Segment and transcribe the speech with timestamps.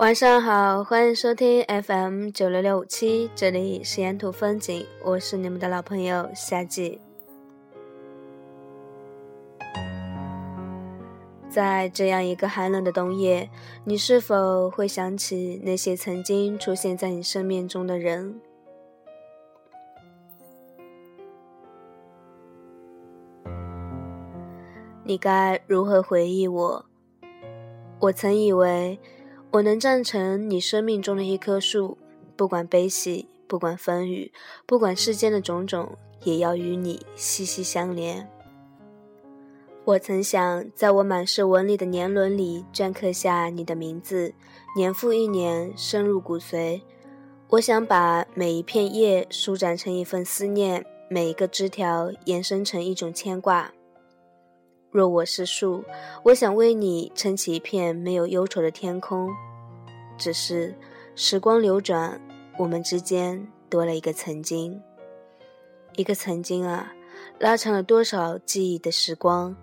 [0.00, 6.98] 晚上好，欢迎收听 FM 九六六五七，这里是沿途风景，我是你们的老朋友夏季。
[11.50, 13.50] 在这样一个寒冷的冬夜，
[13.84, 18.40] 你是否会想起那些曾经出现在你生命中的人？
[25.04, 26.86] 你该如何回忆我？
[27.98, 28.98] 我曾以为。
[29.52, 31.98] 我能站成你生命中的一棵树，
[32.36, 34.32] 不管悲喜，不管风雨，
[34.64, 38.28] 不管世间的种种，也要与你息息相连。
[39.84, 44.32] 我曾想，在我满是纹理的年轮里镌刻下你的名字，
[44.76, 46.80] 年复一年，深入骨髓。
[47.48, 53.72] 我想把每一片叶舒展成一份思念，每一个枝条延伸成一种牵挂。
[54.92, 55.84] 若我是树，
[56.24, 59.30] 我想为你撑起一片没有忧愁的天空。
[60.20, 60.74] 只是
[61.16, 62.20] 时光流转，
[62.58, 64.78] 我们之间多了一个曾经，
[65.96, 66.92] 一个曾经啊，
[67.38, 69.56] 拉长了多少记忆的时光？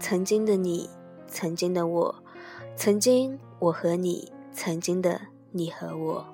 [0.00, 0.90] 曾经的你，
[1.28, 2.12] 曾经的我，
[2.74, 5.20] 曾经我和你，曾经的
[5.52, 6.26] 你和我，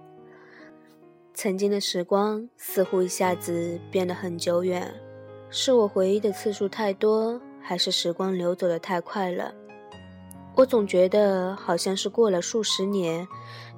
[1.34, 4.90] 曾经的时光似乎一下子变得很久远，
[5.50, 7.38] 是我回忆的次数太多。
[7.60, 9.52] 还是时光流走的太快了，
[10.58, 13.28] 我总觉得好像是过了数十年，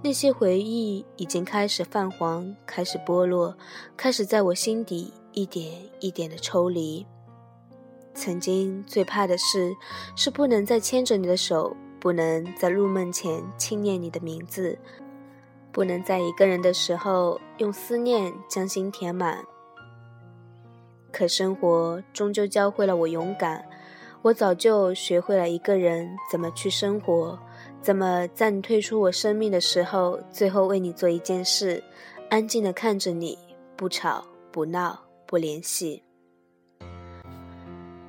[0.02, 3.54] 那些回忆已经开始泛黄，开始剥落，
[3.98, 7.06] 开始在我心底一点一点的抽离。
[8.14, 9.76] 曾经最怕的事，
[10.16, 14.78] 是不能再牵着你的手，不能在入梦前轻念你的名字，
[15.70, 19.44] 不能在一个人的时候用思念将心填满。
[21.12, 23.62] 可生活终究教会了我勇敢。
[24.22, 27.38] 我早就学会了一个人怎么去生活，
[27.80, 31.82] 怎么在你退出我生命的时候，最后为你做一件事，
[32.28, 33.38] 安静的看着你，
[33.76, 34.22] 不吵
[34.52, 36.02] 不闹不联系。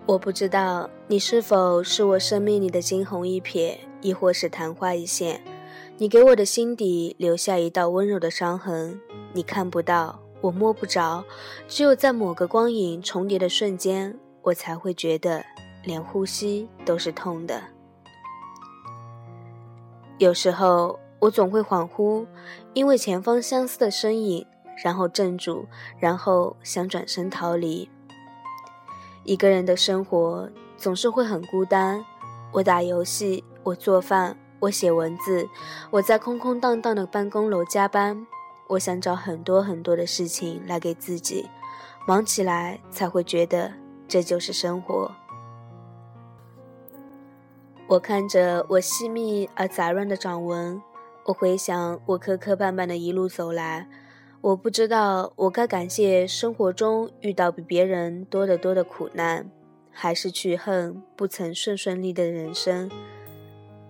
[0.05, 5.41] 我不知道你是否是我生命里的惊鸿一瞥，亦或是昙花一现。
[5.97, 8.99] 你给我的心底留下一道温柔的伤痕，
[9.31, 11.23] 你看不到，我摸不着，
[11.69, 15.45] 只有在某个光影重叠的瞬间，我才会觉得。
[15.83, 17.61] 连呼吸都是痛的。
[20.17, 22.25] 有时候我总会恍惚，
[22.73, 24.45] 因为前方相似的身影，
[24.83, 25.65] 然后怔住，
[25.99, 27.89] 然后想转身逃离。
[29.23, 32.03] 一个人的生活总是会很孤单。
[32.51, 35.47] 我打游戏，我做饭，我写文字，
[35.89, 38.25] 我在空空荡荡的办公楼加班。
[38.67, 41.49] 我想找很多很多的事情来给自己，
[42.07, 43.71] 忙起来才会觉得
[44.07, 45.11] 这就是生活。
[47.91, 50.81] 我看着我细密而杂乱的掌纹，
[51.25, 53.85] 我回想我磕磕绊绊的一路走来，
[54.39, 59.51] 我不知道我该感谢生活中遇到比别人多得多的苦难，
[59.91, 62.89] 还是去恨不曾顺顺利利的人生。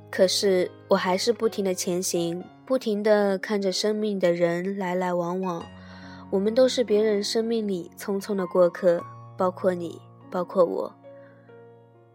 [0.09, 5.63] 可是我还是不停的前行，不停的看着生命的人来来往往，
[6.31, 8.99] 我们都是别人生命里匆匆的过客，
[9.37, 10.01] 包括你，
[10.31, 10.91] 包括我。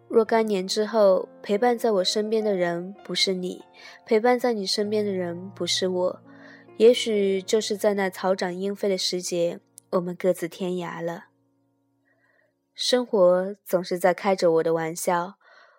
[0.08, 3.62] 若干年之后，陪伴在我身边的人不是你，
[4.06, 6.20] 陪伴在你身边的人不是我，
[6.76, 9.58] 也许就是在那草长莺飞的时节，
[9.90, 11.24] 我们各自天涯了。
[12.72, 15.34] 生活总是在开着我的玩笑，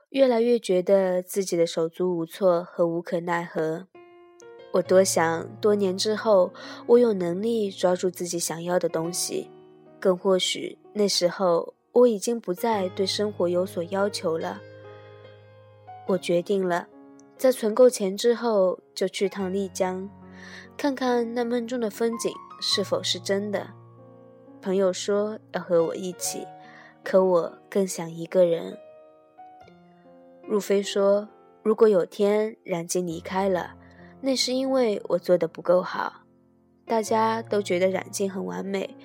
[0.09, 3.87] 越来越觉得自己的手足无措和无可奈何。
[4.73, 6.53] 我多想多年之后，
[6.85, 9.49] 我有能力抓住自己想要的东西，
[9.99, 11.76] 更或许那时候。
[11.97, 14.61] 我已经不再对生活有所要求了。
[16.05, 16.87] 我决定了，
[17.39, 20.07] 在存够钱之后就去趟丽江，
[20.77, 22.31] 看看那梦中的风景
[22.61, 23.67] 是否是真的。
[24.61, 26.45] 朋友说要和我一起，
[27.03, 28.77] 可我更想一个人。
[30.43, 31.27] 入飞说，
[31.63, 33.73] 如果有天冉静离开了，
[34.21, 36.21] 那是因为我做的不够好。
[36.85, 38.95] 大家都觉得冉静很完美。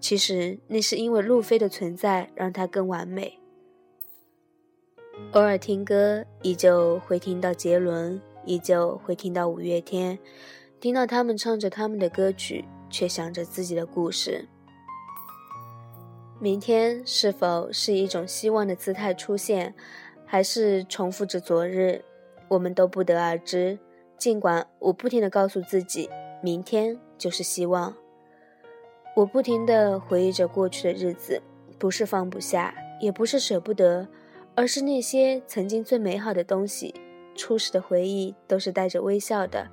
[0.00, 3.38] 其实那是因为路飞的存在让它更完美。
[5.32, 10.18] 偶尔听歌，依旧会听到杰伦，依旧会听到五月天，
[10.80, 14.48] 听到他们唱着他们的歌曲，却想着自己的故事。
[16.38, 19.74] 明天是否是一种希望的姿态出现，
[20.24, 22.02] 还是重复着昨日，
[22.48, 23.78] 我们都不得而知。
[24.16, 26.08] 尽管我不停地告诉自己，
[26.42, 27.94] 明天就是希望。
[29.16, 31.42] 我不停地回忆着过去的日子，
[31.78, 34.06] 不是放不下，也不是舍不得，
[34.54, 36.94] 而是那些曾经最美好的东西，
[37.34, 39.68] 初始的回忆都是带着微笑的，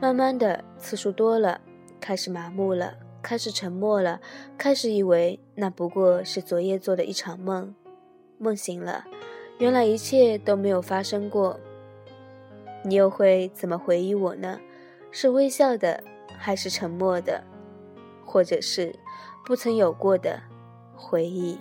[0.00, 1.60] 慢慢的次数多了，
[2.00, 4.20] 开始麻木了，开始沉默了，
[4.56, 7.74] 开始以为那不过是昨夜做的一场梦。
[8.38, 9.04] 梦醒了，
[9.58, 11.58] 原来一切都没有发生过。
[12.82, 14.58] 你又会怎么回忆我呢？
[15.10, 16.02] 是微笑的，
[16.38, 17.44] 还是沉默的，
[18.30, 18.94] 或者是
[19.44, 20.40] 不曾有过的
[20.94, 21.58] 回忆？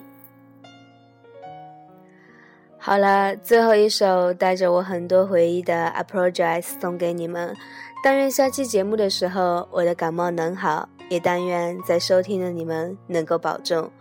[2.77, 7.55] 好了，最后一首带着我很多回忆的《a p o l o g i z e 送给你们。
[8.03, 13.91] 但愿下期节目的时候我的感冒能好，也但愿在收听的你们能够保重。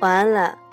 [0.00, 0.63] 晚安了。